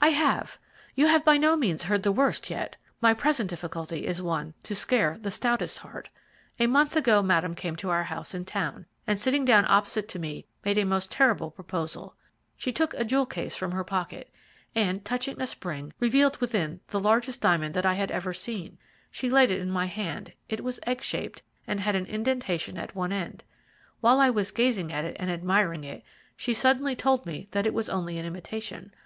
[0.00, 0.58] "I have.
[0.94, 2.78] You have by no means heard the worst yet.
[3.02, 6.08] My present difficulty is one to scare the stoutest heart.
[6.58, 10.18] A month ago Madame came to our house in town, and sitting down opposite to
[10.18, 12.16] me, made a most terrible proposal.
[12.56, 14.32] She took a jewel case from her pocket,
[14.74, 18.78] and, touching a spring, revealed within the largest diamond that I had ever seen.
[19.10, 22.94] She laid it in my hand it was egg shaped, and had an indentation at
[22.96, 23.44] one end.
[24.00, 26.02] While I was gazing at it, and admiring it,
[26.34, 28.92] she suddenly told me that it was only an imitation.